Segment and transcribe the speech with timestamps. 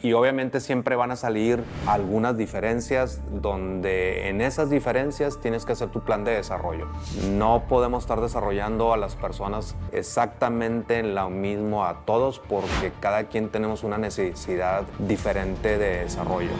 [0.00, 5.88] Y obviamente siempre van a salir algunas diferencias donde en esas diferencias tienes que hacer
[5.88, 6.86] tu plan de desarrollo.
[7.30, 13.24] No podemos estar desarrollando a las personas exactamente en lo mismo a todos porque cada
[13.24, 16.52] quien tenemos una necesidad diferente de desarrollo.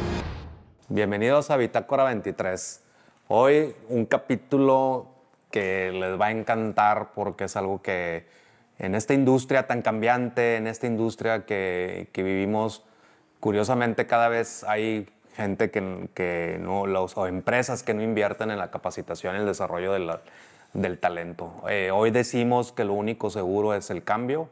[0.88, 2.82] Bienvenidos a Bitácora 23.
[3.28, 5.06] Hoy un capítulo
[5.52, 8.26] que les va a encantar porque es algo que
[8.80, 12.84] en esta industria tan cambiante, en esta industria que, que vivimos,
[13.40, 18.72] Curiosamente, cada vez hay gente que, no, los, o empresas que no invierten en la
[18.72, 19.92] capacitación y el desarrollo
[20.72, 21.62] del talento.
[21.68, 24.48] Eh, hoy decimos que lo único seguro es el cambio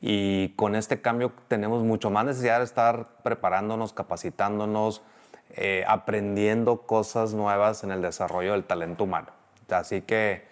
[0.00, 5.02] y con este cambio tenemos mucho más necesidad de estar preparándonos, capacitándonos,
[5.56, 9.28] eh, aprendiendo cosas nuevas en el desarrollo del talento humano.
[9.68, 10.44] Así que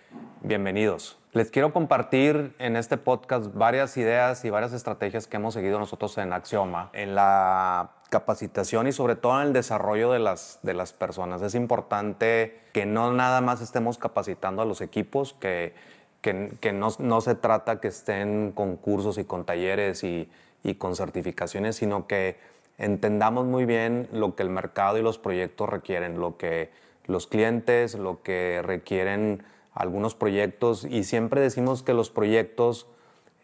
[0.43, 1.20] bienvenidos.
[1.33, 6.19] Les quiero compartir en este podcast varias ideas y varias estrategias que hemos seguido nosotros
[6.19, 10.93] en Axioma, en la capacitación y sobre todo en el desarrollo de las, de las
[10.93, 11.41] personas.
[11.43, 15.73] Es importante que no nada más estemos capacitando a los equipos, que,
[16.21, 20.29] que, no, no, se trata que estén con cursos y con talleres y,
[20.65, 22.38] y con certificaciones, sino que
[22.76, 26.73] entendamos muy bien lo que el mercado y los proyectos requieren, lo que
[27.07, 32.87] los clientes, lo que requieren algunos proyectos y siempre decimos que los proyectos,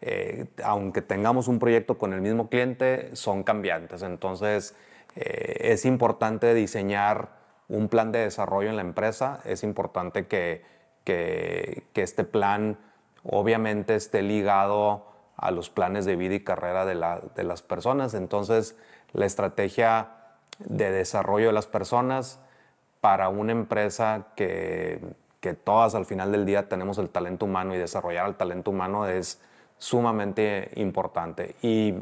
[0.01, 4.01] eh, aunque tengamos un proyecto con el mismo cliente, son cambiantes.
[4.01, 4.75] Entonces
[5.15, 7.37] eh, es importante diseñar
[7.69, 10.63] un plan de desarrollo en la empresa, es importante que,
[11.03, 12.77] que, este plan
[13.23, 15.05] obviamente esté ligado
[15.35, 16.95] a los planes de vida y carrera de,
[17.35, 18.13] de las personas.
[18.13, 18.77] Entonces
[19.13, 20.11] la estrategia
[20.59, 22.39] de desarrollo de las personas
[23.01, 24.99] para una empresa que
[25.39, 29.07] que todas al final del día tenemos el talento humano y desarrollar el talento humano
[29.07, 29.41] es
[29.77, 31.55] sumamente importante.
[31.61, 31.95] Y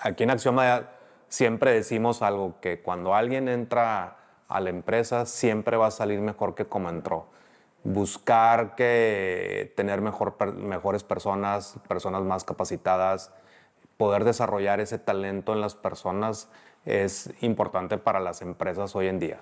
[0.00, 0.90] aquí en Axioma
[1.28, 6.54] siempre decimos algo, que cuando alguien entra a la empresa siempre va a salir mejor
[6.54, 7.26] que como entró.
[7.84, 13.32] Buscar que tener mejor, mejores personas, personas más capacitadas,
[13.96, 16.48] poder desarrollar ese talento en las personas
[16.84, 19.40] es importante para las empresas hoy en día.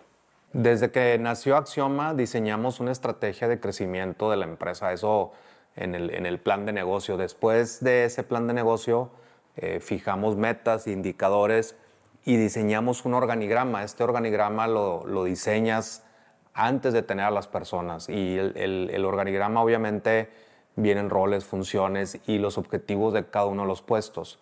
[0.53, 5.33] Desde que nació Axioma diseñamos una estrategia de crecimiento de la empresa, eso
[5.77, 7.17] en el, plan de negocio.
[7.17, 9.11] Después de ese plan de negocio
[9.57, 11.77] eh, fijamos metas, indicadores
[12.25, 13.85] y diseñamos un organigrama.
[13.85, 16.05] Este organigrama lo, diseñas
[16.53, 20.31] antes de tener a las personas y el, el organigrama obviamente
[20.75, 24.41] vienen roles, funciones y los objetivos de cada uno de los puestos.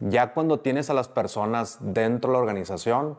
[0.00, 3.16] Ya cuando tienes a las personas dentro de la organización,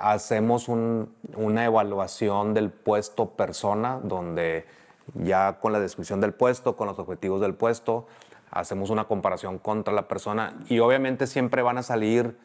[0.00, 4.66] hacemos una evaluación del puesto persona, donde
[5.14, 8.06] ya con la descripción del puesto, con los objetivos del puesto,
[8.50, 12.36] hacemos una comparación contra la persona y obviamente siempre van a salir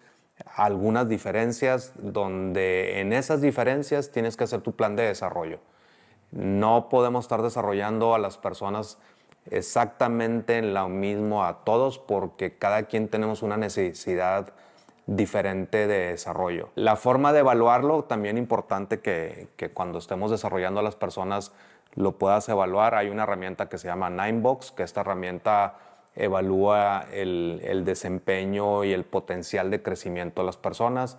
[0.55, 5.59] algunas diferencias donde en esas diferencias tienes que hacer tu plan de desarrollo.
[6.31, 8.97] No podemos estar desarrollando a las personas
[9.49, 14.53] exactamente en lo mismo a todos porque cada quien tenemos una necesidad
[15.07, 16.69] diferente de desarrollo.
[16.75, 21.53] La forma de evaluarlo, también importante que, cuando estemos desarrollando a las personas
[21.95, 22.93] lo puedas evaluar.
[22.93, 25.75] Hay una herramienta que se llama Ninebox, que esta herramienta
[26.15, 31.17] evalúa el, desempeño y el potencial de crecimiento de las personas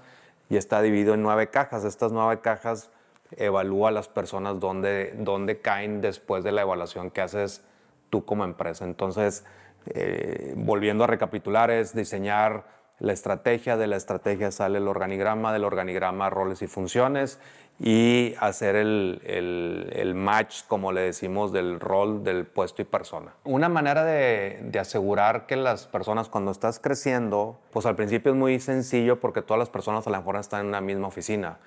[0.50, 1.84] y está dividido en nueve cajas.
[1.84, 2.90] Estas nueve cajas
[3.36, 7.62] evalúa a las personas dónde, dónde caen después de la evaluación que haces
[8.10, 8.84] tú como empresa.
[8.84, 9.44] Entonces,
[9.86, 15.64] eh, volviendo a recapitular, es diseñar la estrategia, de la estrategia sale el organigrama, del
[15.64, 17.38] organigrama roles y funciones
[17.80, 23.34] y hacer el, el, match, como le decimos, del rol, del puesto y persona.
[23.44, 28.38] Una manera de, de, asegurar que las personas cuando estás creciendo, pues al principio es
[28.38, 31.58] muy sencillo porque todas las personas a lo mejor están en una misma oficina,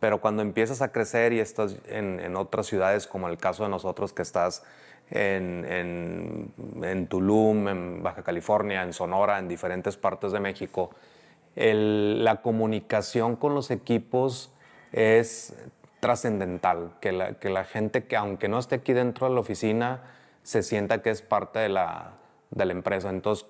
[0.00, 3.70] pero cuando empiezas a crecer y estás en, en otras ciudades, como el caso de
[3.70, 4.64] nosotros que estás
[5.10, 10.90] en, en, Tulum, en Baja California, en Sonora, en diferentes partes de México,
[11.56, 14.52] la comunicación con los equipos
[14.92, 15.54] es
[16.00, 20.02] trascendental, que la, que la, gente que aunque no esté aquí dentro de la oficina,
[20.42, 22.12] se sienta que es parte de la,
[22.50, 23.08] de la empresa.
[23.08, 23.46] Entonces,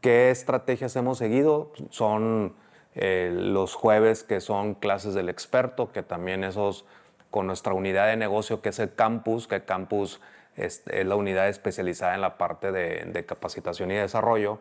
[0.00, 1.72] ¿qué estrategias hemos seguido?
[1.90, 2.54] Son
[2.94, 6.84] eh, los jueves que son clases del experto, que también esos
[7.30, 10.20] con nuestra unidad de negocio que es el campus, que campus
[10.58, 14.58] es, la unidad especializada en la parte de, capacitación y desarrollo.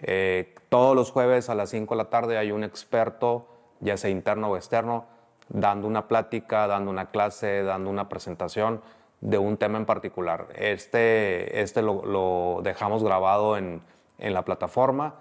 [0.00, 3.48] Eh, todos los jueves a las 5 de la tarde hay un experto,
[3.80, 5.06] ya sea interno o externo,
[5.48, 8.82] dando una plática, dando una clase, dando una presentación
[9.20, 10.48] de un tema en particular.
[10.54, 13.80] Este, este lo, dejamos grabado en,
[14.18, 15.16] en, la plataforma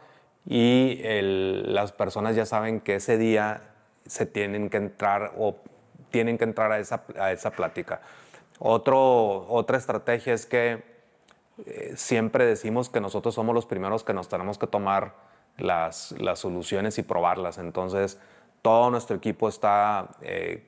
[0.45, 3.61] y las personas ya saben que ese día
[4.05, 5.55] se tienen que entrar o
[6.11, 8.01] tienen que entrar a esa, a esa plática.
[8.59, 10.83] Otro, otra estrategia es que
[11.65, 15.13] eh, siempre decimos que nosotros somos los primeros que nos tenemos que tomar
[15.57, 17.57] las, las soluciones y probarlas.
[17.57, 18.19] Entonces,
[18.61, 20.65] todo nuestro equipo está eh,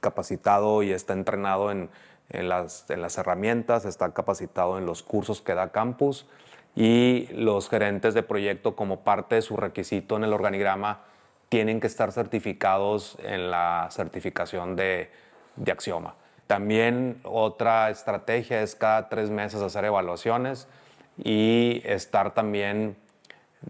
[0.00, 1.90] capacitado y está entrenado en,
[2.30, 6.26] en, las, en, las, herramientas, está capacitado en los cursos que da campus
[6.74, 11.00] y los gerentes de proyecto como parte de su requisito en el organigrama
[11.48, 15.10] tienen que estar certificados en la certificación de,
[15.56, 16.14] de Axioma.
[16.48, 20.66] También otra estrategia es cada tres meses hacer evaluaciones
[21.22, 22.96] y estar también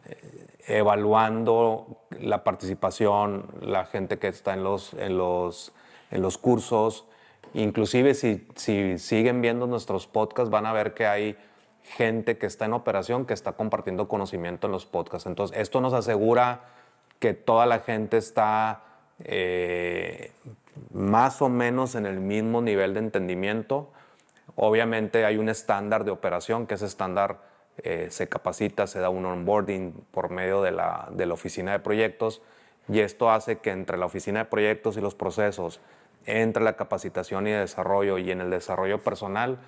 [0.07, 5.73] eh, evaluando la participación, la gente que está en los, en los,
[6.13, 7.05] en los cursos.
[7.53, 11.37] Inclusive si, si siguen viendo nuestros podcasts van a ver que hay
[11.83, 15.27] gente que está en operación que está compartiendo conocimiento en los podcasts.
[15.27, 16.61] Entonces esto nos asegura
[17.19, 18.85] que toda la gente está
[19.25, 20.33] eh,
[20.93, 23.91] más o menos en el mismo nivel de entendimiento.
[24.57, 27.41] Obviamente hay un estándar de operación, que ese estándar
[27.79, 31.79] eh, se capacita, se da un onboarding por medio de la, de la oficina de
[31.79, 32.43] proyectos
[32.89, 35.81] y esto hace que entre la oficina de proyectos y los procesos,
[36.27, 39.59] entre la capacitación y desarrollo y en el desarrollo personal,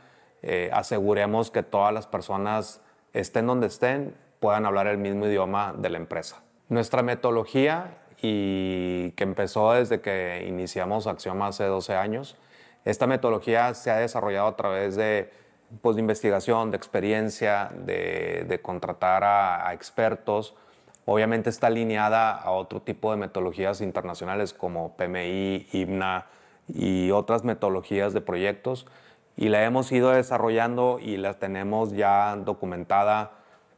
[0.42, 2.80] eh, aseguremos que todas las personas
[3.12, 6.42] estén donde estén, puedan hablar el mismo idioma de la empresa.
[6.68, 12.36] Nuestra metodología y que empezó desde que iniciamos Acción hace 12 años.
[12.84, 15.30] Esta metodología se ha desarrollado a través de,
[15.82, 20.54] pues, de investigación, de experiencia, de, de contratar a, a, expertos.
[21.06, 26.26] Obviamente está alineada a otro tipo de metodologías internacionales como PMI, IBNA
[26.68, 28.86] y otras metodologías de proyectos.
[29.36, 33.32] Y la hemos ido desarrollando y la tenemos ya documentada,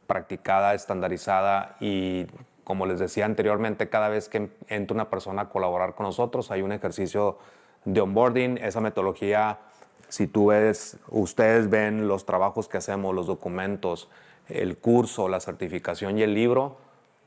[0.07, 2.27] practicada, estandarizada y
[2.63, 6.61] como les decía anteriormente, cada vez que entra una persona a colaborar con nosotros, hay
[6.61, 7.37] un ejercicio
[7.85, 8.57] de onboarding.
[8.57, 9.59] Esa metodología,
[10.07, 14.09] si tú ves, ustedes ven los trabajos que hacemos, los documentos,
[14.47, 16.77] el curso, la certificación y el libro,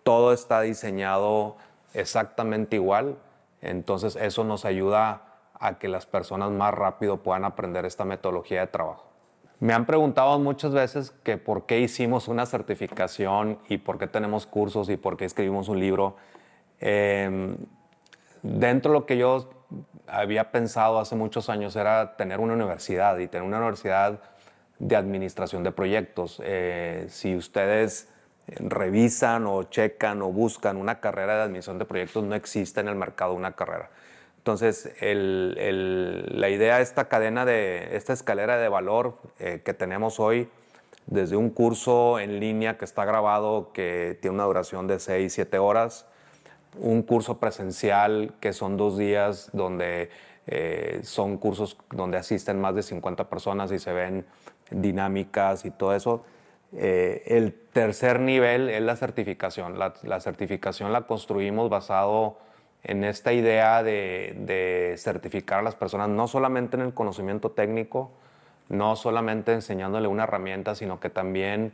[0.02, 1.56] todo está diseñado
[1.94, 3.16] exactamente igual.
[3.60, 5.22] Entonces eso nos ayuda
[5.58, 9.05] a que las personas más rápido puedan aprender esta metodología de trabajo.
[9.58, 14.46] Me han preguntado muchas veces que por qué hicimos una certificación y por qué tenemos
[14.46, 16.16] cursos y por qué escribimos un libro.
[16.80, 17.56] Eh,
[18.42, 19.48] dentro de lo que yo
[20.06, 24.20] había pensado hace muchos años era tener una universidad y tener una universidad
[24.78, 26.40] de administración de proyectos.
[26.44, 28.10] Eh, si ustedes
[28.46, 32.94] revisan o checan o buscan una carrera de administración de proyectos, no existe en el
[32.94, 33.88] mercado una carrera.
[34.46, 40.48] Entonces, la idea de esta cadena, de esta escalera de valor eh, que tenemos hoy,
[41.06, 45.58] desde un curso en línea que está grabado, que tiene una duración de 6, 7
[45.58, 46.06] horas,
[46.78, 50.10] un curso presencial que son dos días donde
[50.46, 54.26] eh, son cursos donde asisten más de 50 personas y se ven
[54.70, 56.24] dinámicas y todo eso.
[56.72, 59.76] Eh, el tercer nivel es la certificación.
[59.76, 62.46] La, la certificación la construimos basado
[62.84, 68.10] en esta idea de, certificar a las personas, no solamente en el conocimiento técnico,
[68.68, 71.72] no solamente enseñándole una herramienta, sino que también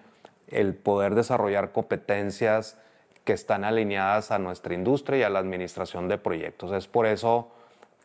[0.49, 2.79] el poder desarrollar competencias
[3.25, 6.73] que están alineadas a nuestra industria y a la administración de proyectos.
[6.73, 7.51] Es por eso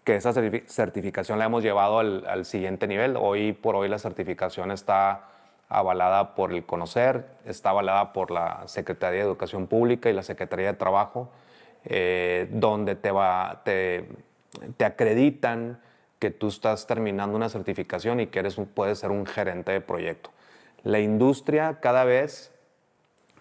[0.04, 3.18] que esa certificación la hemos llevado al, siguiente nivel.
[3.18, 5.30] Hoy por hoy la certificación está
[5.68, 10.68] avalada por el Conocer, está avalada por la Secretaría de Educación Pública y la Secretaría
[10.68, 11.30] de Trabajo
[11.86, 14.08] eh, donde te, va, te,
[14.78, 15.80] te, acreditan
[16.20, 20.32] que tú estás terminando una certificación y que eres puedes ser un gerente de proyecto.
[20.84, 22.52] La industria cada vez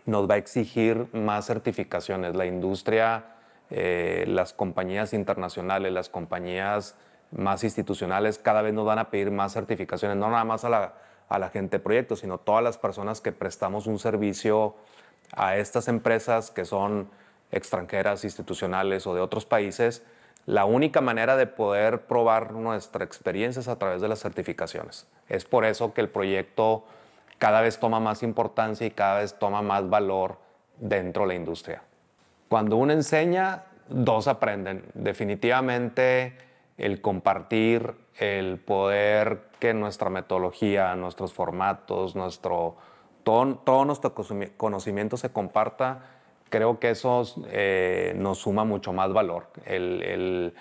[0.06, 2.34] nos va a exigir más certificaciones.
[2.34, 3.26] La industria,
[3.70, 6.96] eh, las compañías internacionales, las compañías
[7.32, 10.94] más institucionales cada vez nos van a pedir más certificaciones, no nada más a la,
[11.28, 14.76] a la gente de proyecto, sino todas las personas que prestamos un servicio
[15.32, 17.08] a estas empresas que son
[17.52, 20.02] extranjeras, institucionales o de otros países,
[20.46, 25.08] la única manera de poder probar nuestra experiencia es a través de las certificaciones.
[25.28, 26.84] Es por eso que el proyecto
[27.38, 30.38] cada vez toma más importancia y cada vez toma más valor
[30.78, 31.82] dentro de la industria.
[32.48, 34.84] Cuando uno enseña, dos aprenden.
[34.94, 36.38] Definitivamente
[36.78, 42.76] el compartir, el poder que nuestra metodología, nuestros formatos, nuestro,
[43.24, 44.14] todo, todo nuestro
[44.56, 46.15] conocimiento se comparta
[46.48, 49.48] creo que eso eh, nos suma mucho más valor.
[49.64, 50.52] El,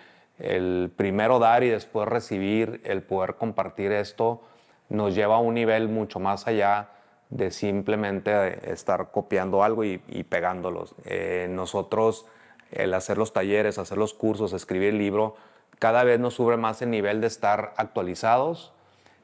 [0.98, 4.42] primero dar y después recibir, el poder compartir esto,
[4.90, 6.90] nos lleva a un nivel mucho más allá
[7.30, 9.98] de simplemente estar copiando algo y,
[10.30, 10.96] pegándolos.
[11.06, 12.26] Eh, nosotros,
[12.72, 15.36] el hacer los talleres, hacer los cursos, escribir el libro,
[15.80, 18.74] cada vez nos sube más el nivel de estar actualizados,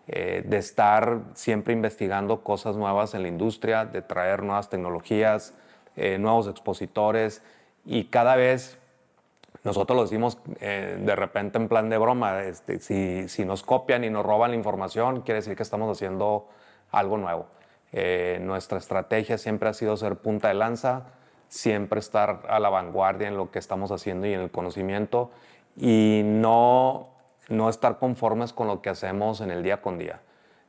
[0.07, 5.53] eh, de estar siempre investigando cosas nuevas en la industria, de traer nuevas tecnologías,
[5.95, 7.43] eh, nuevos expositores
[7.85, 8.77] y cada vez
[9.63, 14.09] nosotros lo decimos de repente en plan de broma, este, si, si nos copian y
[14.09, 16.47] nos roban la información, quiere decir que estamos haciendo
[16.91, 17.45] algo nuevo.
[17.93, 21.07] Eh, nuestra estrategia siempre ha sido ser punta de lanza,
[21.49, 25.31] siempre estar a la vanguardia en lo que estamos haciendo y en el conocimiento
[25.75, 27.09] y no,
[27.49, 30.21] no estar conformes con lo que hacemos en el día con día.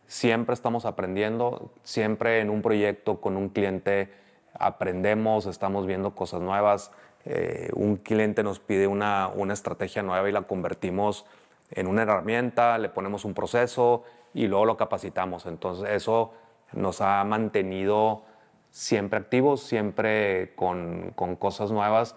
[0.06, 4.12] Siempre estamos aprendiendo, siempre en un proyecto con un cliente
[4.54, 6.92] aprendemos, estamos viendo cosas nuevas.
[7.24, 11.24] Eh, un cliente nos pide una, una estrategia nueva y la convertimos
[11.70, 14.04] en una herramienta, le ponemos un proceso
[14.34, 15.46] y luego lo capacitamos.
[15.46, 16.32] Entonces eso
[16.72, 18.24] nos ha mantenido
[18.70, 22.16] siempre activos, siempre con, cosas nuevas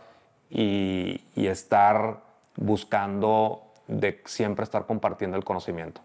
[0.49, 2.21] y, estar
[2.55, 6.01] buscando de siempre estar compartiendo el conocimiento.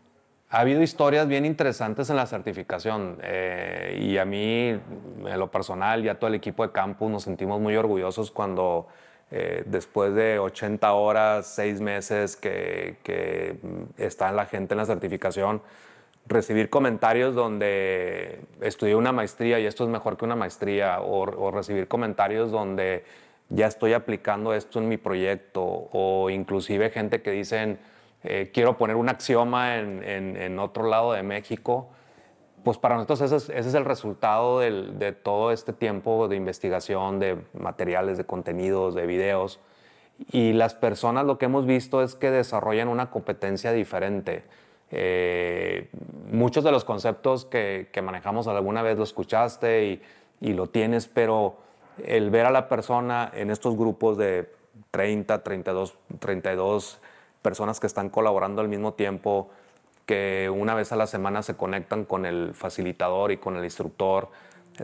[0.50, 6.02] Ha habido historias bien interesantes en la certificación eh, y a mí, en lo personal,
[6.02, 8.88] ya todo el equipo de campus nos sentimos muy orgullosos cuando
[9.30, 13.58] eh, después de 80 horas, 6 meses que, que
[13.96, 15.62] está la gente en la certificación,
[16.26, 21.88] recibir comentarios donde estudié una maestría y esto es mejor que una maestría, o, recibir
[21.88, 23.04] comentarios donde
[23.50, 27.78] ya estoy aplicando esto en mi proyecto, o inclusive gente que dicen,
[28.22, 31.88] eh, quiero poner un axioma en, otro lado de México,
[32.64, 38.18] pues para nosotros ese es, el resultado de todo este tiempo de investigación, de materiales,
[38.18, 39.60] de contenidos, de videos.
[40.30, 44.44] Y las personas lo que hemos visto es que desarrollan una competencia diferente.
[44.90, 45.88] Eh,
[46.32, 50.00] muchos de los conceptos que, manejamos alguna vez lo escuchaste
[50.40, 51.56] y, lo tienes, pero
[52.04, 54.50] el ver a la persona en estos grupos de
[54.90, 56.98] 30, 32, 32
[57.42, 59.50] personas que están colaborando al mismo tiempo,
[60.06, 64.28] que una vez a la semana se conectan con el facilitador y con el instructor,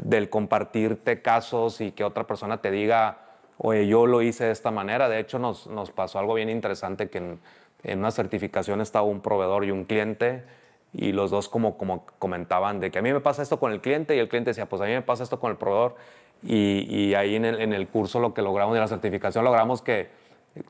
[0.02, 3.18] del compartirte casos y que otra persona te diga,
[3.58, 5.08] oye, yo lo hice de esta manera.
[5.08, 7.40] De hecho, nos, nos pasó algo bien interesante que en,
[7.82, 10.44] en una certificación estaba un proveedor y un cliente
[10.92, 13.80] y los dos como, como comentaban de que a mí me pasa esto con el
[13.80, 15.96] cliente y el cliente decía, pues a mí me pasa esto con el proveedor.
[16.42, 20.08] Y, ahí en el, en el, curso lo que logramos de la certificación logramos que,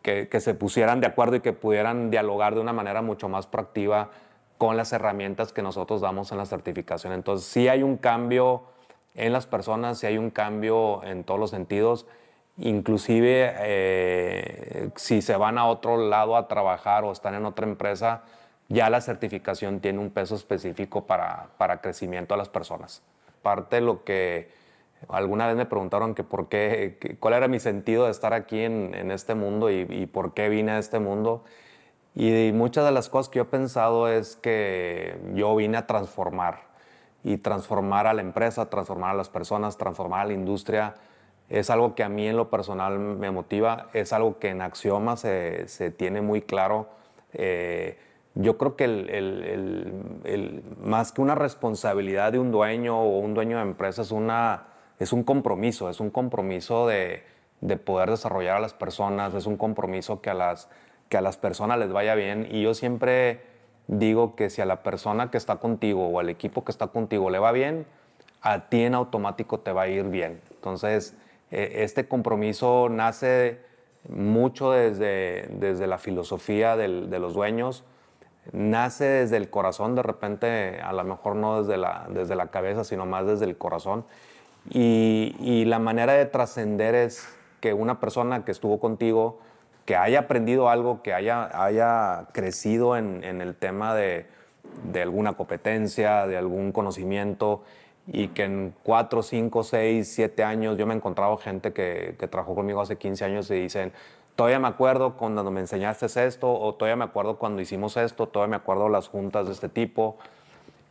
[0.02, 4.10] que, se pusieran de acuerdo y que pudieran dialogar de una manera mucho más proactiva
[4.58, 7.12] con las herramientas que nosotros damos en la certificación.
[7.12, 8.62] Entonces sí hay un cambio
[9.14, 12.06] en las personas, sí hay un cambio en todos los sentidos
[12.58, 18.22] Inclusive eh, si se van a otro lado a trabajar o están en otra empresa,
[18.68, 23.02] ya la certificación tiene un peso específico para, para crecimiento a las personas.
[23.42, 24.50] Parte de lo que
[25.08, 28.94] alguna vez me preguntaron que por qué, cuál era mi sentido de estar aquí en,
[28.94, 31.44] en este mundo y, y, por qué vine a este mundo.
[32.14, 36.60] Y muchas de las cosas que yo he pensado es que yo vine a transformar
[37.24, 40.94] y transformar a la empresa, transformar a las personas, transformar a la industria
[41.48, 45.16] es algo que a mí en lo personal me motiva, es algo que en Axioma
[45.16, 46.88] se, se tiene muy claro.
[47.32, 47.98] Eh,
[48.34, 49.08] yo creo que el,
[50.24, 54.64] el, más que una responsabilidad de un dueño o un dueño de empresa es, una,
[54.98, 57.22] es un compromiso, es un compromiso de,
[57.60, 60.68] de, poder desarrollar a las personas, es un compromiso que a, las,
[61.08, 62.48] que a las personas les vaya bien.
[62.50, 63.40] Y yo siempre
[63.88, 67.30] digo que si a la persona que está contigo o al equipo que está contigo
[67.30, 67.86] le va bien,
[68.42, 70.40] a ti en automático te va a ir bien.
[70.50, 71.14] Entonces,
[71.50, 73.60] eh, este compromiso nace
[74.08, 77.84] mucho desde, desde la filosofía de los dueños,
[78.52, 82.84] nace desde el corazón, de repente, a lo mejor no desde la, desde la cabeza,
[82.84, 84.04] sino más desde el corazón.
[84.70, 87.28] Y, la manera de trascender es
[87.60, 89.40] que una persona que estuvo contigo,
[89.84, 94.26] que haya aprendido algo, que haya, haya crecido en, en el tema de,
[94.92, 97.62] de alguna competencia, de algún conocimiento,
[98.06, 102.28] y que en 4, 5, 6, 7 años yo me he encontrado gente que, que
[102.28, 103.92] trabajó conmigo hace 15 años y dicen,
[104.36, 108.50] todavía me acuerdo cuando me enseñaste esto, o todavía me acuerdo cuando hicimos esto, todavía
[108.50, 110.16] me acuerdo las juntas de este tipo.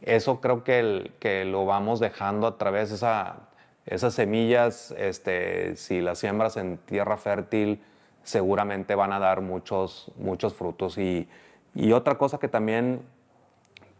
[0.01, 3.37] Eso creo que, el, que lo vamos dejando a través de esa,
[3.85, 7.81] esas semillas, este, si las siembras en tierra fértil,
[8.23, 10.97] seguramente van a dar muchos, muchos frutos.
[10.97, 11.27] Y,
[11.73, 13.01] y otra cosa que también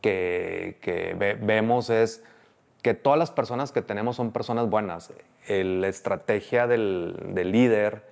[0.02, 2.24] que, que vemos es
[2.86, 5.12] que todas las personas que tenemos son personas buenas.
[5.48, 8.04] la estrategia del, líder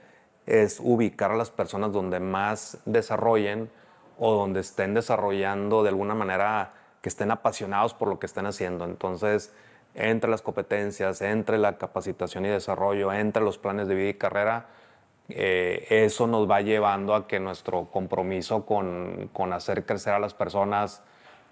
[0.47, 3.69] es ubicar a las personas donde más desarrollen
[4.17, 8.85] o donde estén desarrollando de alguna manera que estén apasionados por lo que estén haciendo.
[8.85, 9.53] Entonces,
[9.95, 14.67] entre las competencias, entre la capacitación y desarrollo, entre los planes de vida y carrera,
[15.29, 20.33] eh, eso nos va llevando a que nuestro compromiso con, con, hacer crecer a las
[20.33, 21.01] personas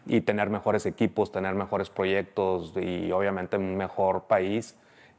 [0.06, 4.76] y tener mejores equipos, tener mejores proyectos y obviamente un mejor país,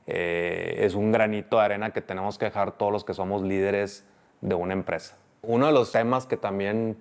[0.06, 4.04] eh, es un granito de arena que tenemos que dejar todos los que somos líderes
[4.40, 5.16] de una empresa.
[5.42, 6.98] Uno de los temas que también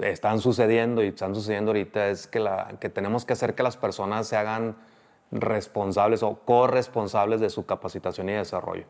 [0.00, 3.76] están sucediendo y están sucediendo ahorita es que, la, que tenemos que hacer que las
[3.76, 4.76] personas se hagan
[5.30, 8.84] responsables o corresponsables de su capacitación y desarrollo.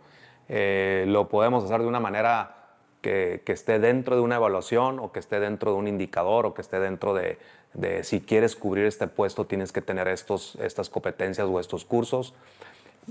[0.49, 2.54] Eh, lo podemos hacer de una manera
[3.00, 6.62] que, esté dentro de una evaluación o que esté dentro de un indicador o que
[6.62, 7.38] esté dentro de,
[7.75, 12.35] de si quieres cubrir este puesto tienes que tener estos, estas competencias o estos cursos.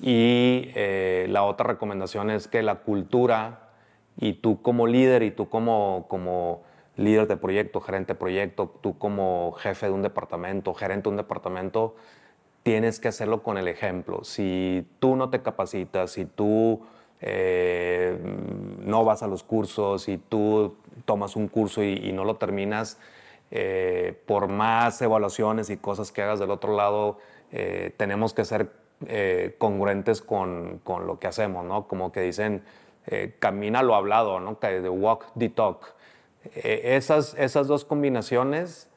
[0.02, 3.70] Y eh, la otra recomendación es que la cultura
[4.20, 6.64] y tú como líder y tú como, como
[6.96, 11.18] líder de proyecto, gerente de proyecto, tú como jefe de un departamento, gerente de un
[11.18, 11.96] departamento,
[12.68, 14.26] tienes que hacerlo con el ejemplo.
[14.26, 16.82] Si tú no te capacitas, si tú
[17.22, 18.20] eh,
[18.84, 23.00] no vas a los cursos, si tú tomas un curso y, no lo terminas,
[23.52, 27.20] eh, por más evaluaciones y cosas que hagas del otro lado,
[27.54, 28.70] eh, tenemos que ser
[29.60, 31.88] congruentes con, con, lo que hacemos, ¿no?
[31.88, 32.64] Como que dicen,
[33.40, 34.58] camina lo hablado, ¿no?
[34.90, 35.96] Walk the talk.
[36.54, 38.90] esas, esas dos combinaciones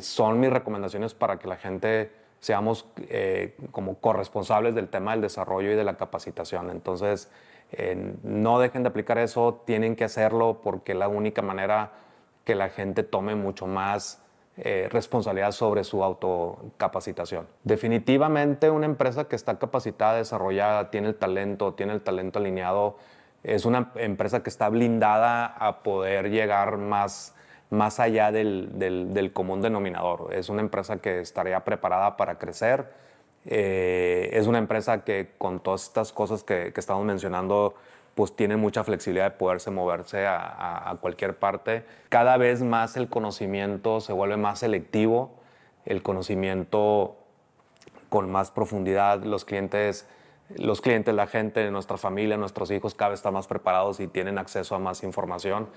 [0.00, 5.70] son mis recomendaciones para que la gente seamos eh, como corresponsables del tema del desarrollo
[5.70, 6.70] y de la capacitación.
[6.70, 7.30] Entonces,
[7.70, 11.92] eh, no dejen de aplicar eso, tienen que hacerlo porque es la única manera
[12.44, 14.20] que la gente tome mucho más
[14.56, 17.46] eh, responsabilidad sobre su autocapacitación.
[17.62, 22.98] Definitivamente una empresa que está capacitada, desarrollada, tiene el talento, tiene el talento alineado,
[23.44, 27.36] es una empresa que está blindada a poder llegar más
[27.72, 30.34] más allá del, común denominador.
[30.34, 32.92] Es una empresa que estaría preparada para crecer.
[33.46, 37.74] Eh, es una empresa que con todas estas cosas que, estamos mencionando,
[38.14, 41.82] pues tiene mucha flexibilidad de poderse moverse a, cualquier parte.
[42.10, 45.30] Cada vez más el conocimiento se vuelve más selectivo,
[45.86, 47.16] el conocimiento
[48.10, 50.06] con más profundidad, los clientes,
[50.56, 54.36] los clientes, la gente, nuestra familia, nuestros hijos cada vez están más preparados y tienen
[54.36, 55.68] acceso a más información.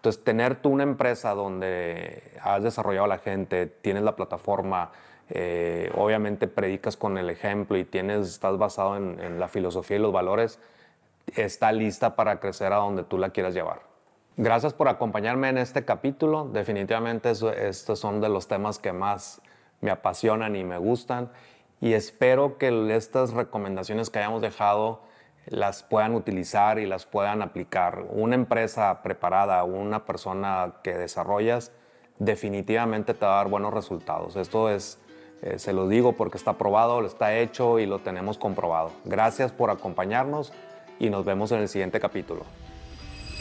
[0.00, 4.92] Entonces, tener tú una empresa donde has desarrollado a la gente, tienes la plataforma,
[5.28, 10.10] eh, obviamente predicas con el ejemplo y tienes, estás basado en, la filosofía y los
[10.10, 10.58] valores,
[11.36, 13.82] está lista para crecer a donde tú la quieras llevar.
[14.38, 16.48] Gracias por acompañarme en este capítulo.
[16.50, 19.42] Definitivamente estos son de los temas que más
[19.82, 21.30] me apasionan y me gustan.
[21.82, 25.02] Y espero que estas recomendaciones que hayamos dejado
[25.50, 28.04] las puedan utilizar y las puedan aplicar.
[28.08, 31.72] Una empresa preparada, una persona que desarrollas,
[32.18, 34.36] definitivamente te va a dar buenos resultados.
[34.36, 34.98] Esto es,
[35.42, 38.92] eh, se lo digo porque está probado, lo está hecho y lo tenemos comprobado.
[39.04, 40.52] Gracias por acompañarnos
[41.00, 42.44] y nos vemos en el siguiente capítulo.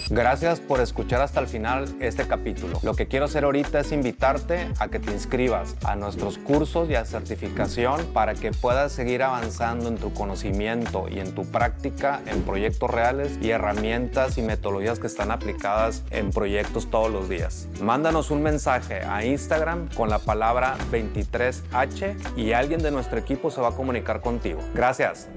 [0.09, 2.79] Gracias por escuchar hasta el final este capítulo.
[2.81, 6.95] Lo que quiero hacer ahorita es invitarte a que te inscribas a nuestros cursos y
[6.95, 12.41] a certificación para que puedas seguir avanzando en tu conocimiento y en tu práctica en
[12.41, 17.67] proyectos reales y herramientas y metodologías que están aplicadas en proyectos todos los días.
[17.79, 23.61] Mándanos un mensaje a Instagram con la palabra 23H y alguien de nuestro equipo se
[23.61, 24.59] va a comunicar contigo.
[24.73, 25.27] Gracias.